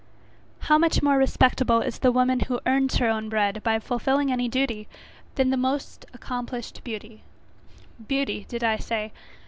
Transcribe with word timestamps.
How 0.61 0.79
much 0.79 1.03
more 1.03 1.19
respectable 1.19 1.81
is 1.83 1.99
the 1.99 2.11
woman 2.11 2.39
who 2.39 2.59
earns 2.65 2.95
her 2.95 3.07
own 3.07 3.29
bread 3.29 3.61
by 3.61 3.77
fulfilling 3.77 4.31
any 4.31 4.49
duty, 4.49 4.87
than 5.35 5.51
the 5.51 5.57
most 5.57 6.07
accomplished 6.11 6.83
beauty! 6.83 7.21
beauty 8.07 8.47
did 8.49 8.63
I 8.63 8.77
say? 8.77 9.11